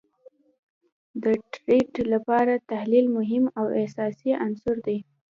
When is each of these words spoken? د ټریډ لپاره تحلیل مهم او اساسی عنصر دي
د 1.23 1.25
ټریډ 1.53 1.91
لپاره 2.13 2.53
تحلیل 2.71 3.05
مهم 3.17 3.43
او 3.59 3.65
اساسی 3.83 4.31
عنصر 4.45 4.75
دي 4.87 4.97